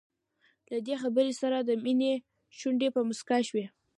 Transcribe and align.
له 0.71 0.77
دې 0.85 0.95
خبرې 1.03 1.33
سره 1.41 1.57
د 1.63 1.71
مينې 1.83 2.11
شونډې 2.57 2.89
په 2.95 3.01
مسکا 3.09 3.37
شوې. 3.47 3.65